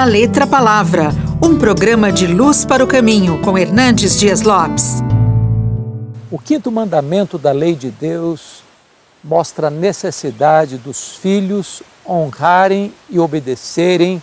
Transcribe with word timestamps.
da 0.00 0.04
Letra 0.04 0.46
Palavra, 0.46 1.10
um 1.44 1.58
programa 1.58 2.10
de 2.10 2.26
luz 2.26 2.64
para 2.64 2.82
o 2.82 2.86
caminho 2.86 3.38
com 3.42 3.58
Hernandes 3.58 4.18
Dias 4.18 4.40
Lopes. 4.40 5.02
O 6.30 6.38
quinto 6.38 6.72
mandamento 6.72 7.36
da 7.36 7.52
lei 7.52 7.74
de 7.74 7.90
Deus 7.90 8.62
mostra 9.22 9.66
a 9.66 9.70
necessidade 9.70 10.78
dos 10.78 11.16
filhos 11.16 11.82
honrarem 12.08 12.94
e 13.10 13.18
obedecerem 13.18 14.22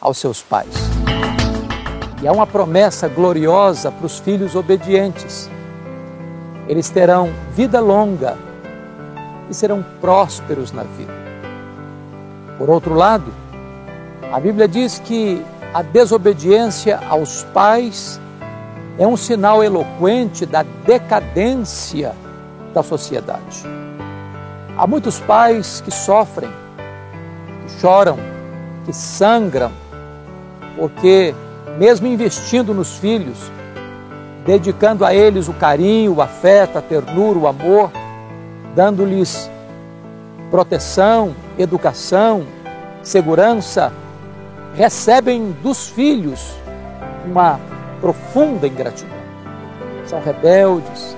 aos 0.00 0.18
seus 0.18 0.42
pais. 0.42 0.74
E 2.20 2.26
há 2.26 2.32
uma 2.32 2.44
promessa 2.44 3.06
gloriosa 3.06 3.92
para 3.92 4.04
os 4.04 4.18
filhos 4.18 4.56
obedientes. 4.56 5.48
Eles 6.66 6.90
terão 6.90 7.32
vida 7.54 7.78
longa 7.78 8.36
e 9.48 9.54
serão 9.54 9.80
prósperos 10.00 10.72
na 10.72 10.82
vida. 10.82 11.14
Por 12.58 12.68
outro 12.68 12.94
lado, 12.94 13.32
a 14.32 14.38
Bíblia 14.40 14.68
diz 14.68 14.98
que 14.98 15.42
a 15.72 15.82
desobediência 15.82 17.00
aos 17.08 17.44
pais 17.44 18.20
é 18.98 19.06
um 19.06 19.16
sinal 19.16 19.62
eloquente 19.62 20.44
da 20.44 20.64
decadência 20.84 22.14
da 22.74 22.82
sociedade. 22.82 23.64
Há 24.76 24.86
muitos 24.86 25.18
pais 25.20 25.80
que 25.80 25.90
sofrem, 25.90 26.50
que 27.64 27.80
choram, 27.80 28.18
que 28.84 28.92
sangram, 28.92 29.72
porque, 30.76 31.34
mesmo 31.78 32.06
investindo 32.06 32.72
nos 32.74 32.96
filhos, 32.96 33.50
dedicando 34.44 35.04
a 35.04 35.14
eles 35.14 35.48
o 35.48 35.52
carinho, 35.52 36.14
o 36.14 36.22
afeto, 36.22 36.78
a 36.78 36.82
ternura, 36.82 37.38
o 37.38 37.46
amor, 37.46 37.90
dando-lhes 38.74 39.50
proteção, 40.50 41.34
educação, 41.58 42.44
segurança, 43.02 43.92
recebem 44.74 45.56
dos 45.62 45.88
filhos 45.88 46.54
uma 47.24 47.60
profunda 48.00 48.66
ingratidão. 48.66 49.16
São 50.06 50.20
rebeldes, 50.20 51.16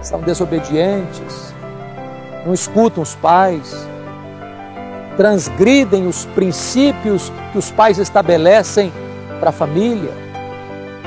são 0.00 0.20
desobedientes, 0.20 1.54
não 2.44 2.54
escutam 2.54 3.02
os 3.02 3.14
pais, 3.16 3.74
transgridem 5.16 6.06
os 6.06 6.24
princípios 6.26 7.32
que 7.52 7.58
os 7.58 7.70
pais 7.70 7.98
estabelecem 7.98 8.92
para 9.40 9.50
a 9.50 9.52
família. 9.52 10.12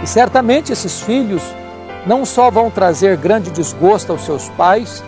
E 0.04 0.08
certamente 0.08 0.72
esses 0.72 1.02
filhos 1.02 1.42
não 2.06 2.26
só 2.26 2.50
vão 2.50 2.70
trazer 2.70 3.18
grande 3.18 3.52
desgosto 3.52 4.12
aos 4.12 4.26
seus 4.26 4.50
pais, 4.50 5.04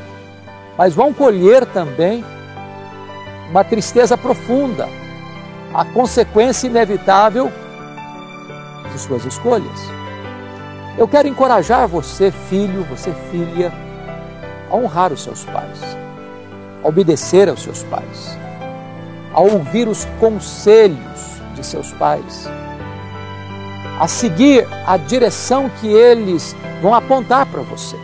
mas 0.77 0.93
vão 0.93 1.13
colher 1.13 1.65
também 1.65 2.23
uma 3.49 3.63
tristeza 3.63 4.17
profunda, 4.17 4.87
a 5.73 5.85
consequência 5.85 6.67
inevitável 6.67 7.51
de 8.91 8.99
suas 8.99 9.25
escolhas. 9.25 9.79
Eu 10.97 11.07
quero 11.07 11.27
encorajar 11.27 11.87
você, 11.87 12.31
filho, 12.31 12.83
você, 12.83 13.13
filha, 13.31 13.71
a 14.69 14.75
honrar 14.75 15.13
os 15.13 15.23
seus 15.23 15.45
pais, 15.45 15.79
a 16.83 16.87
obedecer 16.87 17.47
aos 17.47 17.63
seus 17.63 17.83
pais, 17.83 18.37
a 19.33 19.39
ouvir 19.39 19.87
os 19.87 20.05
conselhos 20.19 21.41
de 21.55 21.65
seus 21.65 21.91
pais, 21.93 22.49
a 23.99 24.07
seguir 24.07 24.67
a 24.85 24.97
direção 24.97 25.69
que 25.79 25.87
eles 25.87 26.55
vão 26.81 26.93
apontar 26.93 27.45
para 27.45 27.61
você. 27.61 27.95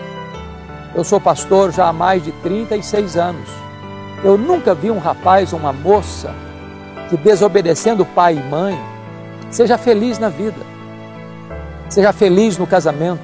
Eu 0.95 1.03
sou 1.03 1.19
pastor 1.19 1.71
já 1.71 1.89
há 1.89 1.93
mais 1.93 2.23
de 2.23 2.31
36 2.31 3.17
anos. 3.17 3.49
Eu 4.23 4.37
nunca 4.37 4.73
vi 4.73 4.89
um 4.89 4.99
rapaz 4.99 5.53
ou 5.53 5.59
uma 5.59 5.73
moça 5.73 6.33
que, 7.09 7.17
desobedecendo 7.17 8.05
pai 8.05 8.37
e 8.37 8.49
mãe, 8.49 8.79
seja 9.49 9.77
feliz 9.77 10.19
na 10.19 10.29
vida, 10.29 10.59
seja 11.89 12.11
feliz 12.11 12.57
no 12.57 12.67
casamento, 12.67 13.21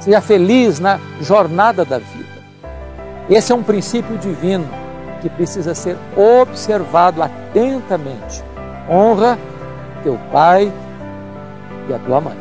seja 0.00 0.20
feliz 0.20 0.78
na 0.78 0.98
jornada 1.20 1.84
da 1.84 1.98
vida. 1.98 2.32
Esse 3.28 3.52
é 3.52 3.54
um 3.54 3.62
princípio 3.62 4.18
divino 4.18 4.68
que 5.20 5.28
precisa 5.28 5.74
ser 5.74 5.96
observado 6.16 7.22
atentamente. 7.22 8.42
Honra 8.88 9.38
teu 10.02 10.18
pai 10.32 10.72
e 11.88 11.94
a 11.94 11.98
tua 11.98 12.20
mãe. 12.20 12.36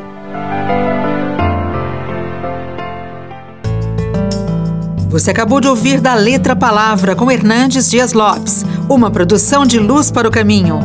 Você 5.10 5.30
acabou 5.30 5.60
de 5.60 5.68
ouvir 5.68 6.00
da 6.00 6.16
Letra 6.16 6.56
Palavra 6.56 7.18
com 7.18 7.30
Hernandes 7.30 7.90
Dias 7.90 8.14
Lopes, 8.14 8.64
uma 8.90 9.10
produção 9.10 9.66
de 9.66 9.80
Luz 9.80 10.12
para 10.12 10.28
o 10.28 10.32
Caminho. 10.32 10.80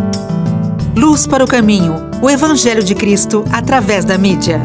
Luz 0.96 1.26
para 1.26 1.44
o 1.44 1.48
Caminho, 1.48 1.94
o 2.22 2.30
Evangelho 2.30 2.82
de 2.82 2.94
Cristo 2.94 3.44
através 3.52 4.04
da 4.04 4.16
mídia. 4.16 4.60